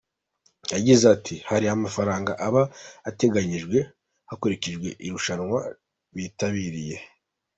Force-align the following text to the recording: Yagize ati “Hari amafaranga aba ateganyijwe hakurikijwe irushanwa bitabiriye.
Yagize 0.73 1.03
ati 1.15 1.35
“Hari 1.49 1.65
amafaranga 1.67 2.31
aba 2.47 2.63
ateganyijwe 3.09 3.77
hakurikijwe 4.29 4.87
irushanwa 5.05 5.59
bitabiriye. 6.15 6.95